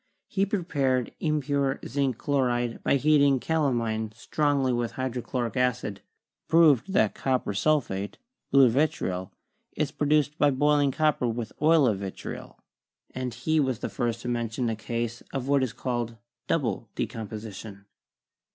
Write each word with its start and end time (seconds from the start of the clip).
He 0.25 0.47
prepared 0.47 1.13
impure 1.19 1.79
zinc 1.85 2.17
chloride 2.17 2.81
by 2.81 2.95
heating 2.95 3.39
calamine 3.39 4.11
strongly 4.15 4.73
with 4.73 4.93
hydrochloric 4.93 5.55
acid; 5.55 6.01
proved 6.47 6.93
that 6.93 7.13
copper 7.13 7.53
sul 7.53 7.81
phate, 7.81 8.17
blue 8.49 8.67
vitriol, 8.67 9.31
is 9.77 9.91
produced 9.91 10.39
by 10.39 10.49
boiling 10.49 10.91
copper 10.91 11.27
with 11.27 11.53
oil 11.61 11.85
of 11.85 11.99
vitriol; 11.99 12.57
and 13.13 13.31
he 13.35 13.59
was 13.59 13.77
the 13.77 13.89
first 13.89 14.21
to 14.23 14.27
mention 14.27 14.71
a 14.71 14.75
case 14.75 15.21
of 15.31 15.47
what 15.47 15.61
is 15.61 15.71
called 15.71 16.17
double 16.47 16.89
decomposition. 16.95 17.85